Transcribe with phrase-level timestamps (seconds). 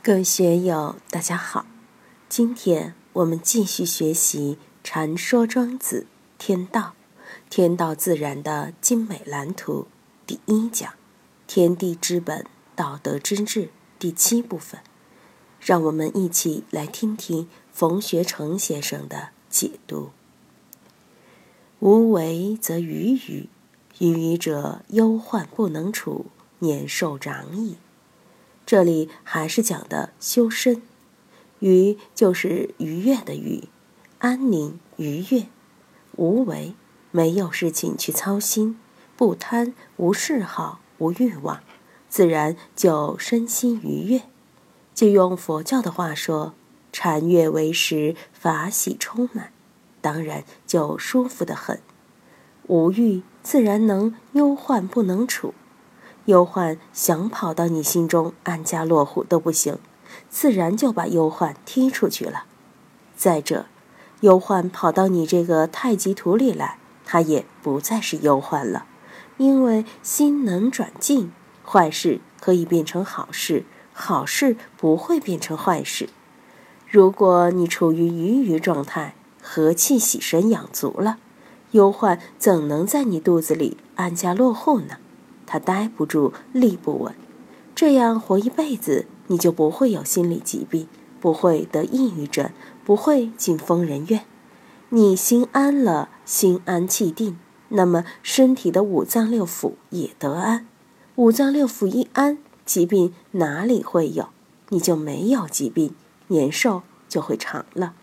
[0.00, 1.66] 各位学友，大家好。
[2.28, 6.06] 今天我们继续学习《禅说庄子
[6.38, 6.94] 天道》，
[7.50, 9.88] 天道自然的精美蓝图
[10.24, 10.94] 第一讲，
[11.48, 14.80] 天地之本，道德之治第七部分。
[15.60, 20.10] 让我们一起来听听冯学成先生的解读。
[21.80, 23.48] 无为则愚愚，
[23.98, 26.26] 愚愚者忧患不能处，
[26.60, 27.76] 年寿长矣。
[28.68, 30.82] 这里还是讲的修身，
[31.60, 33.66] 愉就是愉悦的愉，
[34.18, 35.46] 安宁愉悦，
[36.16, 36.74] 无为
[37.10, 38.78] 没有事情去操心，
[39.16, 41.62] 不贪无嗜好无欲望，
[42.10, 44.24] 自然就身心愉悦。
[44.94, 46.52] 就用佛教的话说，
[46.92, 49.50] 禅悦为食，法喜充满，
[50.02, 51.80] 当然就舒服的很。
[52.66, 55.54] 无欲自然能忧患不能处。
[56.28, 59.78] 忧患想跑到你心中安家落户都不行，
[60.28, 62.44] 自然就把忧患踢出去了。
[63.16, 63.64] 再者，
[64.20, 68.84] 忧患跑到你这个太极图里来，它也不再是忧患了，
[69.38, 71.32] 因为心能转境，
[71.64, 76.10] 坏事可以变成好事，好事不会变成坏事。
[76.86, 81.16] 如果你处于鱼鱼状态，和气喜神养足了，
[81.70, 84.98] 忧患怎能在你肚子里安家落户呢？
[85.48, 87.14] 他待不住，立不稳，
[87.74, 90.86] 这样活一辈子，你就不会有心理疾病，
[91.18, 92.50] 不会得抑郁症，
[92.84, 94.26] 不会进疯人院。
[94.90, 97.38] 你心安了，心安气定，
[97.70, 100.66] 那么身体的五脏六腑也得安。
[101.16, 104.28] 五脏六腑一安，疾病哪里会有？
[104.68, 105.94] 你就没有疾病，
[106.26, 107.94] 年寿就会长了。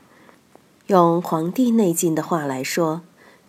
[0.88, 3.02] 用《黄帝内经》的话来说，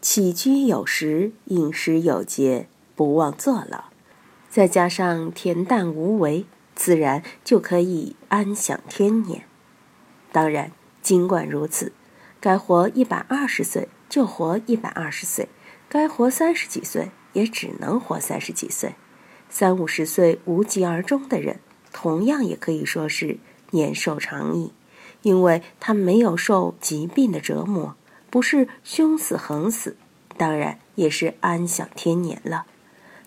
[0.02, 2.68] 起居有时，饮食有节。
[2.96, 3.84] 不忘坐牢，
[4.48, 9.44] 再加上恬淡无为，自然就可以安享天年。
[10.32, 11.92] 当然，尽管如此，
[12.40, 15.48] 该活一百二十岁就活一百二十岁，
[15.88, 18.94] 该活三十几岁也只能活三十几岁。
[19.48, 21.60] 三五十岁无疾而终的人，
[21.92, 23.38] 同样也可以说是
[23.70, 24.72] 年寿长矣，
[25.22, 27.94] 因为他没有受疾病的折磨，
[28.30, 29.96] 不是凶死横死，
[30.36, 32.66] 当然也是安享天年了。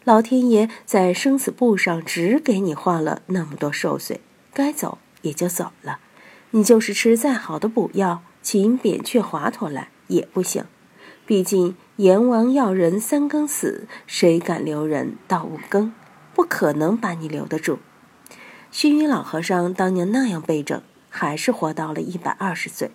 [0.05, 4.21] 老天爷在生死簿上只给你画了那么多寿岁，
[4.53, 5.99] 该走也就走了。
[6.51, 10.65] 你就是吃再好的补药，请扁鹊、华佗来也不行。
[11.27, 15.93] 毕竟阎王要人三更死，谁敢留人到五更？
[16.33, 17.79] 不可能把你留得住。
[18.71, 22.91] 虚云老和尚当年那样背着，还是活到了一百二十岁。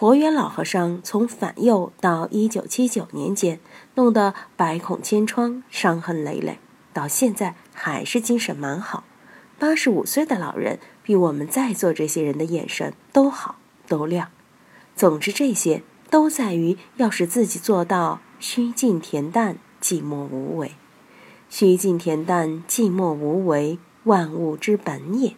[0.00, 3.60] 佛缘老和尚从反右到一九七九年间，
[3.96, 6.58] 弄得百孔千疮、伤痕累累，
[6.94, 9.04] 到现在还是精神蛮好。
[9.58, 13.56] 八十五岁的老人比我们在座这些人的眼神都好、
[13.88, 14.30] 都亮。
[14.96, 20.76] 总之，这些都在于要使自己做到虚静恬淡、寂寞无为。
[21.50, 25.36] 虚静恬淡、寂寞无为，万物之本也。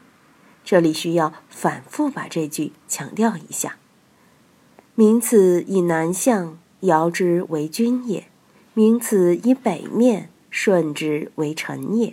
[0.65, 3.79] 这里需要反复把这句强调一下。
[4.95, 8.25] 名此以南向，尧之为君也；
[8.75, 12.13] 名此以北面，舜之为臣也；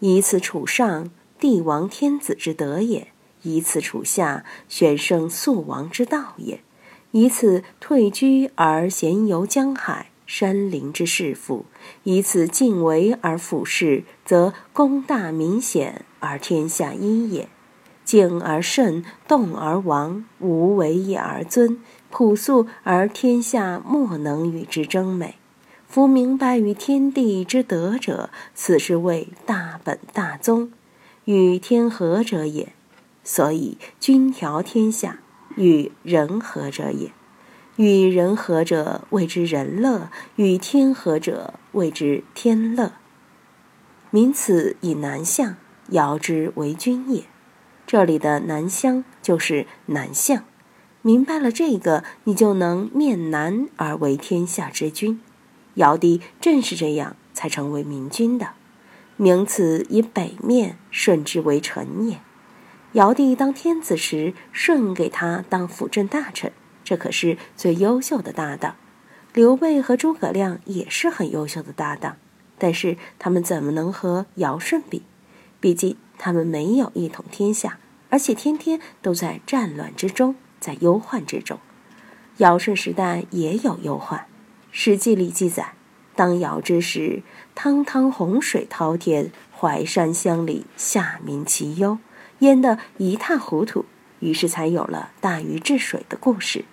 [0.00, 3.06] 以此处上，帝王天子之德也；
[3.42, 6.58] 以此处下，选圣肃王之道也；
[7.12, 11.64] 以此退居而闲游江海、山林之士夫；
[12.02, 17.48] 以此尽为而俯视，则功大明显而天下一也。
[18.04, 21.80] 静而慎，动而亡，无为也而尊，
[22.16, 25.34] 朴素而天下莫能与之争美。
[25.86, 30.72] 夫明白于天地之德者，此是谓大本大宗，
[31.26, 32.72] 与天合者也。
[33.22, 35.18] 所以君调天下，
[35.56, 37.12] 与人和者也。
[37.76, 42.92] 与人和者谓之人乐，与天和者谓之天乐。
[44.08, 45.56] 民此以南向，
[45.90, 47.24] 尧之为君也。
[47.86, 50.44] 这里的南乡就是南向，
[51.06, 55.20] 明白了这个，你就能面南而为天下之君。
[55.74, 58.54] 尧帝正是这样才成为明君的。
[59.16, 62.18] 名此以北面，舜之为臣也。
[62.94, 66.50] 尧帝当天子时，舜给他当辅政大臣，
[66.82, 68.74] 这可是最优秀的搭档。
[69.32, 72.16] 刘备和诸葛亮也是很优秀的搭档，
[72.58, 75.02] 但是他们怎么能和尧舜比？
[75.60, 75.96] 毕竟。
[76.18, 80.34] 他们没有一统天下，而且天天都在战乱之中，
[80.66, 81.60] 在忧患之中。
[82.38, 84.18] 尧舜时代也有忧患，
[84.72, 85.74] 《史记》里记载：
[86.16, 87.22] 当尧之时，
[87.54, 91.98] 汤汤洪水滔天，淮山乡里，下民其忧。
[92.40, 93.84] 淹得一塌糊涂，
[94.18, 96.64] 于是才有了大禹治水的故事。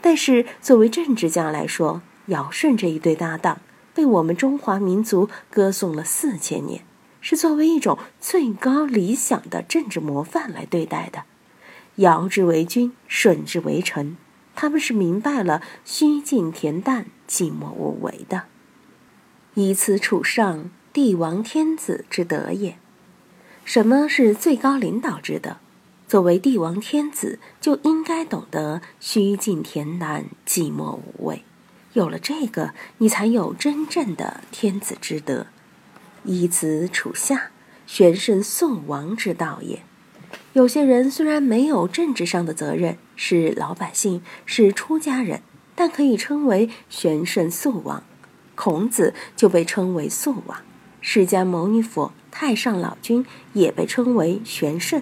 [0.00, 3.60] 但是作为政治家来说，尧舜这一对搭档
[3.94, 6.82] 被我们中华民族歌颂了四千年，
[7.20, 11.24] 是作为一种最高理想的政治模范来对待的。
[12.00, 14.16] 尧之为君，舜之为臣，
[14.54, 18.44] 他们是明白了“虚静恬淡，寂寞无为”的。
[19.54, 22.78] 以此处上，帝王天子之德也。
[23.64, 25.58] 什么是最高领导之德？
[26.08, 31.44] 作为帝王天子，就应该懂得“虚静恬淡，寂寞无为”。
[31.92, 35.46] 有了这个，你才有真正的天子之德。
[36.24, 37.50] 以此处下，
[37.86, 39.82] 玄圣宋王之道也。
[40.52, 45.42] 有些人虽然没有政治上的责任，是老百姓，是出家人，
[45.76, 48.02] 但可以称为玄圣素王。
[48.56, 50.60] 孔子就被称为素王，
[51.00, 55.00] 释迦牟尼佛、太上老君也被称为玄圣。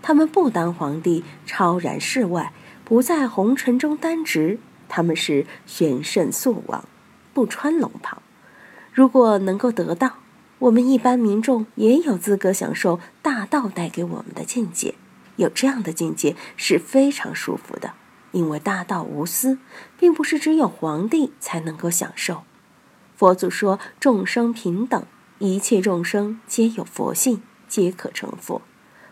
[0.00, 2.52] 他们不当皇帝，超然世外，
[2.82, 4.58] 不在红尘中担职。
[4.88, 6.88] 他们是玄圣素王，
[7.34, 8.22] 不穿龙袍。
[8.92, 10.14] 如果能够得到，
[10.58, 14.94] 我们一般民众也有资格享受大道带给我们的境界。
[15.36, 17.92] 有这样的境界是非常舒服的，
[18.32, 19.58] 因为大道无私，
[19.98, 22.44] 并不是只有皇帝才能够享受。
[23.14, 25.04] 佛祖说众生平等，
[25.38, 28.62] 一切众生皆有佛性，皆可成佛。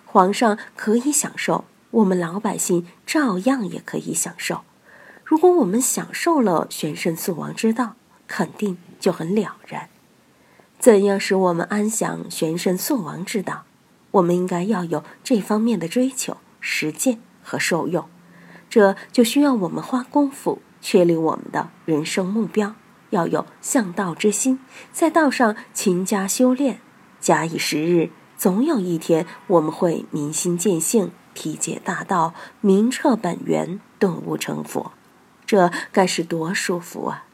[0.06, 4.62] 皇上可以享受，我们老百姓照样也可以享受。
[5.22, 7.96] 如果我们享受了玄圣素王之道，
[8.26, 9.90] 肯定就很了然。
[10.84, 13.64] 怎样使我们安享玄圣肃王之道？
[14.10, 18.04] 我们应该要有这方面的追求、实践和受用。
[18.68, 22.74] 这就需要我们花功夫确立我们的人生目标，
[23.08, 24.58] 要有向道之心，
[24.92, 26.80] 在道上勤加修炼，
[27.18, 34.92] 假以时日，总有一天我们会明心见性，体解大道，明彻本源，顿悟成佛。
[35.46, 37.24] 这该是多舒服啊！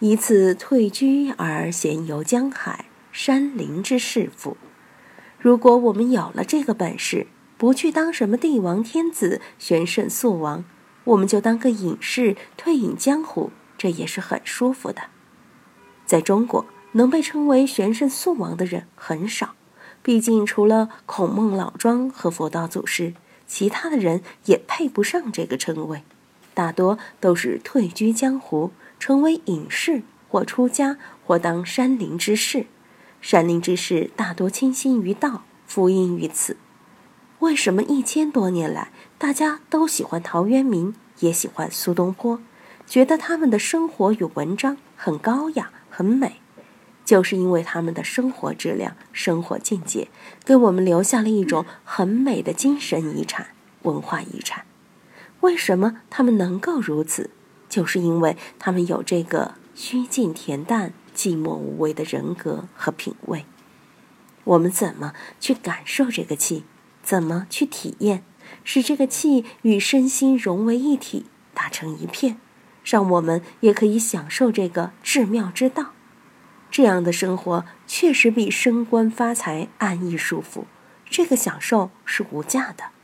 [0.00, 4.58] 以此退居而闲游江海山林之士夫。
[5.38, 7.26] 如果我们有了这个本事，
[7.56, 10.66] 不去当什么帝王天子、玄圣素王，
[11.04, 15.04] 我们就当个隐士，退隐江湖，这也是很舒服的。
[16.04, 19.54] 在中国，能被称为玄圣素王的人很少，
[20.02, 23.14] 毕竟除了孔孟老庄和佛道祖师，
[23.46, 26.02] 其他的人也配不上这个称谓。
[26.52, 32.66] 大多都是退居江湖，成为隐士，或出家，或当山林之士。
[33.20, 36.56] 山林之士大多倾心于道，福音于此。
[37.40, 42.40] 为什么一千多年来，大家都喜欢陶渊明，也喜欢苏东坡，
[42.86, 46.40] 觉得他们的生活与文章很高雅、很美？
[47.04, 50.08] 就是因为他们的生活质量、生活境界，
[50.44, 53.48] 给我们留下了一种很美的精神遗产、
[53.82, 54.64] 文化遗产。
[55.40, 57.30] 为什么他们能够如此？
[57.76, 63.44] 就是因为他们有这个虚静恬淡、寂寞无为的人格和品味。
[64.44, 66.64] 我们怎么去感受这个气？
[67.02, 68.24] 怎么去体验？
[68.64, 72.40] 使这个气与身心融为一体，打成一片，
[72.82, 75.90] 让我们也可以享受这个至妙之道。
[76.70, 80.66] 这样的生活确实比升官发财安逸舒服。
[81.04, 82.95] 这个享受是无价的。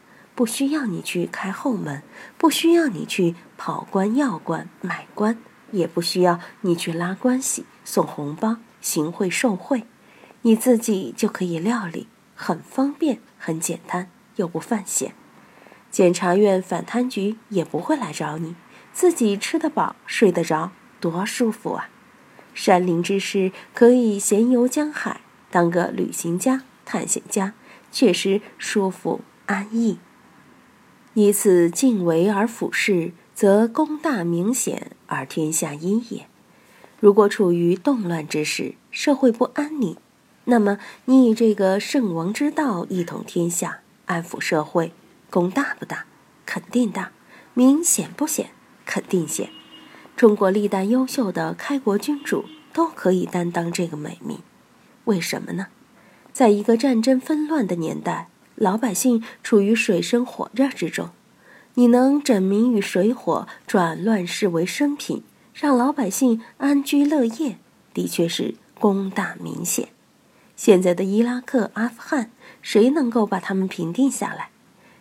[0.42, 2.02] 不需要你去开后门，
[2.36, 5.38] 不需要你去跑官要官买官，
[5.70, 9.84] 也不需要你去拉关系送红包行贿受贿，
[10.40, 15.14] 你自己就可以料理，很方便，很简单，又不犯险。
[15.92, 18.56] 检察院反贪局也不会来找你，
[18.92, 21.88] 自己吃得饱睡得着，多舒服啊！
[22.52, 25.20] 山林之士可以闲游江海，
[25.52, 27.52] 当个旅行家、探险家，
[27.92, 30.00] 确实舒服安逸。
[31.14, 36.26] 以此敬为而俯视，则功大明显而天下一也。
[37.00, 39.96] 如果处于动乱之时，社会不安宁，
[40.44, 44.92] 那么你以这个圣王之道一统天下，安抚社会，
[45.28, 46.06] 功大不大？
[46.46, 47.12] 肯定大。
[47.54, 48.50] 明显不显？
[48.86, 49.50] 肯定显。
[50.16, 54.38] 中国历代优秀的开国君主都可以担当这个美名。
[55.04, 55.66] 为什么呢？
[56.32, 58.28] 在一个战争纷乱的年代。
[58.62, 61.10] 老百姓处于水深火热之中，
[61.74, 67.58] 你能整民于水火，转乱世为生平，让老百姓安居乐业，
[67.92, 69.88] 的确是功大明显。
[70.54, 74.50] 现在的伊拉克、阿富汗，谁能够把他们平定下来？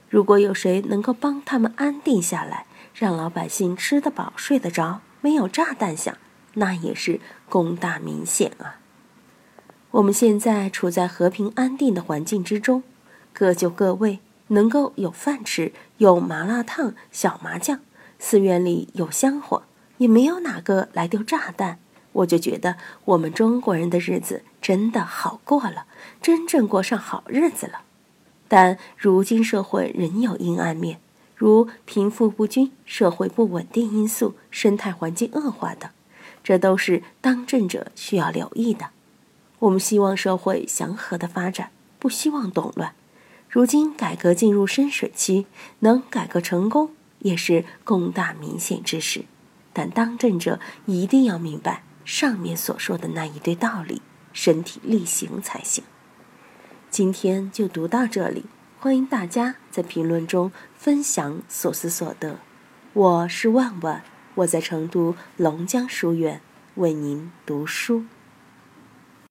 [0.10, 2.66] 如果有谁能够帮他们安定下来，
[2.96, 6.18] 让老百姓吃得饱、睡得着，没有炸弹响，
[6.56, 8.80] 那也是功大明显啊！
[9.92, 12.82] 我们现在处在和平安定的环境之中。
[13.34, 17.80] 各就各位，能够有饭吃，有麻辣烫、小麻将，
[18.20, 19.64] 寺院里有香火，
[19.98, 21.80] 也没有哪个来丢炸弹。
[22.14, 25.86] 我就觉得我们中国人的日子真的好过了，
[26.22, 27.84] 真正过上好日子了。
[28.50, 31.00] 但如今社会仍有阴暗面，
[31.36, 35.90] 如贫富不均、社会不稳定因素、生态环境恶化等，
[36.44, 38.88] 这都是当政者需要留意的。
[39.60, 42.94] 我们希望社会祥和的发展，不希望动乱。
[43.52, 45.46] 如今改革进入深水期，
[45.80, 49.26] 能改革成功也是功大明显之事。
[49.74, 55.84] 但当政者一定要明白上面所说的那一堆道理，身体力行才行。
[56.90, 58.46] 今天就读到这里，
[58.80, 62.40] 欢迎大家在评论中分享所思所得。
[62.94, 64.02] 我是万万，
[64.36, 66.40] 我在成都龙江书院
[66.76, 68.06] 为您读书。